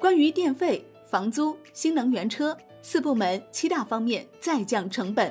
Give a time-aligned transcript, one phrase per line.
[0.00, 5.30] 关于电费、房租、新能源车四部门七大方面再降成本。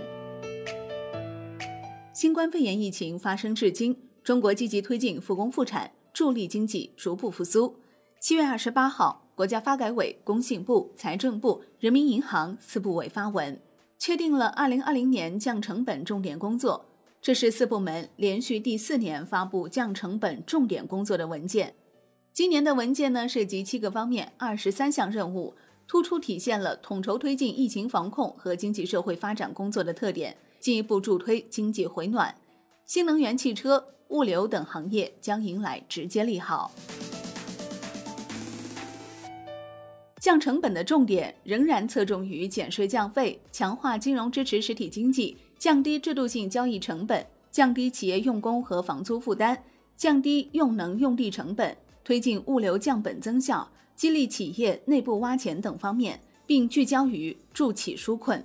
[2.14, 7.78] 新冠肺炎疫情发生至今，中国积极推进复工复产，助力经济逐步复苏。
[8.22, 13.60] 七月二十八号，国家发改委、工信部、财政部、人民银行四部委发文，
[13.98, 16.86] 确定了二零二零年降成本重点工作。
[17.20, 21.74] 这是四部门连续第四年发布降成本重点工作的文件。
[22.40, 25.54] 今年的文件呢，涉及七个方面、二十三项任务，
[25.86, 32.34] 突出体现了统筹推进疫情防控和经济社会发展工作的特点，进一步助推经济回暖。
[32.86, 36.72] 新能源汽车、物流等行业将迎来直接利好。
[40.22, 45.36] 降成本的重点仍然侧重于减税降费，强化金融支持实体经济。
[45.58, 49.62] 降低制度性交易成本，降低企业用工和房租负担，
[49.98, 51.76] 降低用能用地成本，
[52.10, 58.44] 推进物流降本增效，激励企业内部挖潜等方面，并聚焦于助企纾困。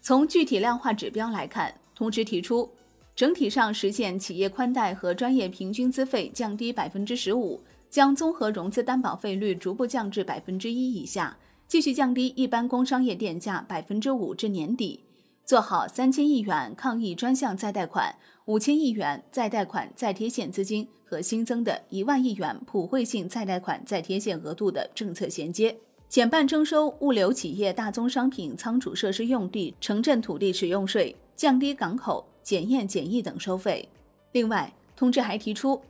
[0.00, 2.68] 从具体量化指标来看，通知提出，
[3.14, 14.98] 整体上实现企业宽带和专业平均资费降低百分之十五，将综合融资担保费率逐步降至百分之一以下，继续降低一般工商业电价百分之五至年底。
[15.44, 25.76] 做好三千亿元抗疫专项再贷款、五千亿元再贷款再贴现资金和新增的一万亿元普惠性再贷款再贴现额度的政策衔接，
[26.08, 33.88] 减半征收物流企业大宗商品仓储设施用地城镇土地使用税，降低港口检验检疫等收费。
[34.30, 35.82] 另外，通知还提出，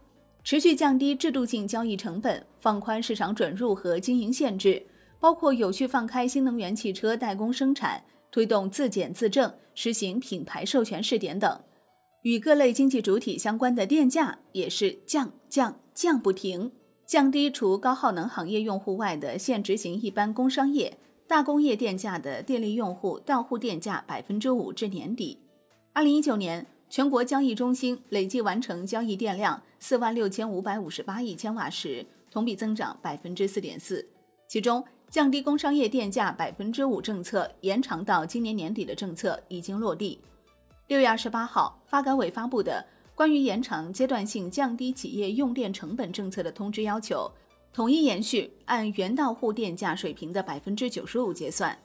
[0.42, 4.82] 持续降低制度性交易成本，放宽市场准入和经营限制，
[5.18, 8.02] 包括有序放开新能源汽车代工生产。
[8.30, 11.60] 推动自检自证，实行品牌授权试点等，
[12.22, 16.72] 与各类经济主体相关的电价也是降降降不停，
[17.04, 25.38] 降低除高耗能行业用户外的现执行一般工商业、大工业电价的电力用户到户电价百分之五至年底。
[25.92, 34.08] 二零一九年全国交易中心累计完成交易电量四万六千五百五十八亿千瓦时，同比增长百分之四点四，
[34.46, 34.84] 其中。
[35.10, 40.20] 降低工商业电价百分之五政策延长到今年年底的政策已经落地。
[40.86, 47.28] 六月二十八号，发改委发布的关于延长阶段性降低企业用电成本政策的通知要求，
[47.72, 51.76] 统一延续按原到户电价水平的百分之九十五结算。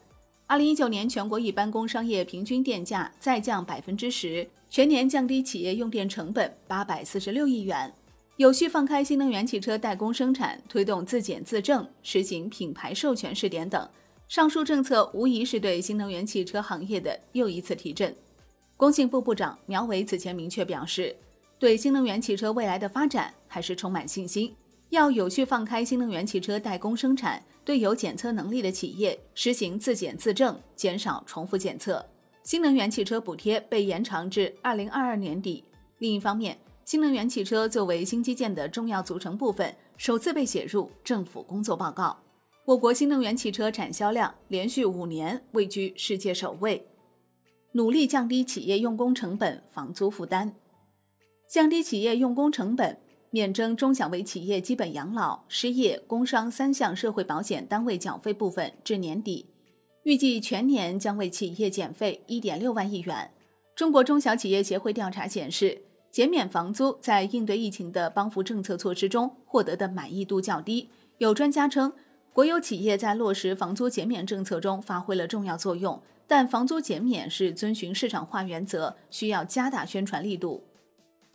[0.46, 7.92] 二零一九年全国一般工商业平均电价再降百分之十，全年降低企业用电成本八百四十六亿元。
[8.38, 13.90] 有序放开新能源汽车代工生产，推动自检自证，实行品牌授权试点等，
[14.28, 18.14] 上述政策无疑是对新能源汽车行业的又一次提振。
[18.76, 21.16] 工信部部长苗圩此前明确表示，
[21.58, 24.54] 对新能源汽车未来的发展还是充满信心，
[24.90, 32.06] 要有序放开新能源汽车代工生产，对有检测能力的企业实行自检自证，减少重复检测。
[32.44, 35.64] 新能源汽车补贴被延长至二零二二年底。
[36.00, 42.16] 另一方面，新能源汽车作为新基建的重要组成部分，首次被写入政府工作报告。
[42.64, 46.88] 我国新能源汽车产销量连续五年位居世界首位。
[47.72, 50.54] 努力降低企业用工成本、房租负担，
[51.50, 53.00] 降低企业用工成本，
[53.32, 59.48] 免征中小微企业基本养老、失业、工伤三项社会保险单位缴费部分至年底，
[60.04, 63.32] 预计全年将为企业减费一点六万亿元。
[63.76, 65.82] 中国中小企业协会调查显示。
[66.16, 70.90] 减免房租在应对疫情的帮扶政策措施中获得的满意度较低。
[71.18, 71.92] 有专家称，
[72.32, 80.64] 国有企业在落实房租减免政策中发挥了重要作用，但房租减免是遵循市场化原则，需要加大宣传力度。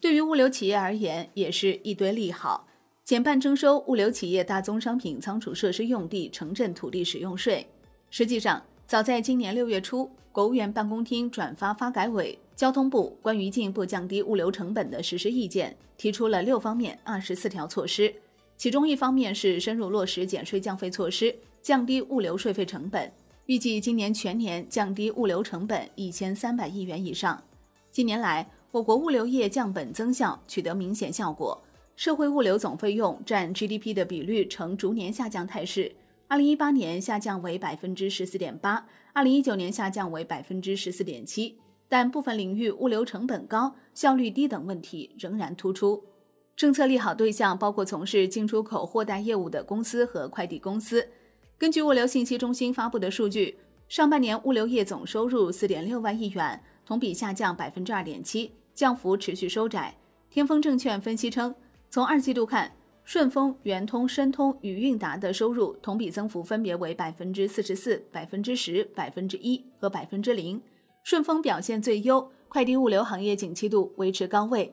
[0.00, 2.66] 对于物流企业而言，也是一堆利好，
[3.04, 7.66] 减半征收物流企业大宗商品仓储设施用地城镇土地使用税。
[8.08, 12.36] 实际上，早在今年六月初，国务院办公厅转发发改委。
[12.56, 18.12] 交通部关于进一步降低物流成本的实施意见提出了六方面二十四条措施，
[18.56, 21.32] 其中一方面是深入落实减税降费措施，
[21.62, 23.08] 降低物流税费成本，
[23.46, 27.40] 预计今年全年降低物流成本一千三百亿元以上。
[27.92, 31.62] 近年来，我国物流业降本增效取得明显效果，
[31.94, 35.92] 社会物流总费用占 GDP 的比率呈逐年下降态势，
[36.30, 41.58] 二零一八年下降为百分之十四点八，二零一九年下降为百分之十四点七。
[41.88, 46.04] 但部分领域物流成本高、效率低等问题仍然突出。
[46.54, 51.08] 政策利好对象包括从事进出口货代业务的公司和快递公司。
[51.58, 59.96] 根据物流信息中心发布的数据，上半年物流业总收入四点六万亿元，同比下降百分之二点七，降幅持续收窄。
[60.30, 61.52] 天风证券分析称，
[61.88, 62.70] 从二季度看，
[63.12, 70.62] 顺丰、圆通、申通与韵达的收入同比增幅分别为百分之四十四、百分之十、百分之一和百分之零。
[71.02, 74.72] 顺丰表现最优，快递物流行业景气度维持高位，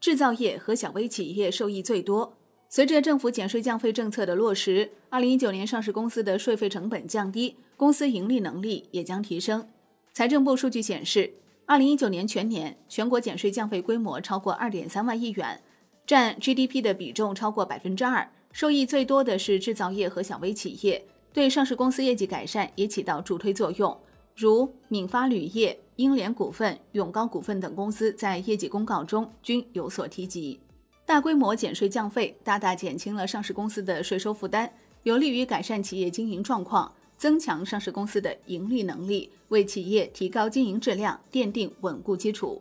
[0.00, 2.38] 制造业和小微企业受益最多。
[2.70, 9.68] 随着政府减税降费政策的落实，二零一九年上市公司的税费成本降低，公司盈利能力也将提升。
[10.14, 11.34] 财政部数据显示，
[11.66, 15.60] 二零一九年全年全国减税降费规模超过二点三万亿元。
[16.06, 23.96] 占 GDP 的比重超过百分之二，受益最多的是制造业和小微企业，对上市公司业绩改善也起到助推作用。
[24.34, 30.58] 如闽发铝业、英联股份、永高股份等公司在业绩公告中均有所提及。
[31.04, 34.72] 大规模减税降费大大减轻了上市公司的税收负担，
[35.02, 42.60] 有利于改善企业经营状况，增强上市公司的盈利能力，为企业提高经营质量奠定稳固基础。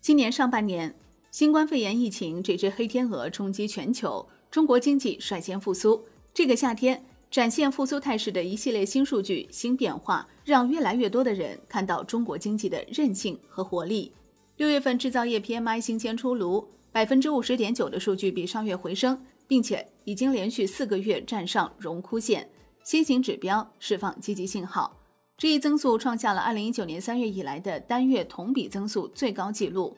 [0.00, 0.94] 今年上半年。
[1.34, 6.00] 新冠肺炎疫情这只黑天鹅冲击全球，中国经济率先复苏。
[6.32, 14.12] 这个夏天展现复苏态势的一系列新数据、新变化，让越来越多的人看到中国经济的韧性和活力。
[14.58, 22.48] 六月份制造业 PMI 新鲜出炉，百分之五十点九的数据比上月回升，并且已经连续四个月站上荣枯线，
[22.84, 25.00] 新型指标释放积极信号。
[25.36, 29.96] 这一增速创下了二零一九年三月以来的单月同比增速最高纪录。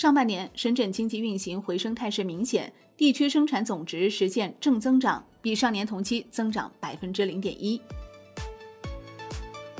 [0.00, 7.78] 上半年，深圳经济运行回升态势明显，地区生产总值实现正增长，比上年同期增长百分之零点一。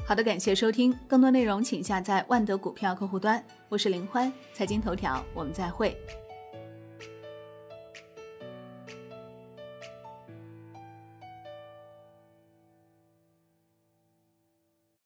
[0.05, 3.43] 好的，感谢收听，更多内容请下载万德股票客户端。
[3.71, 5.97] 我是林欢，财经头条，我们再会。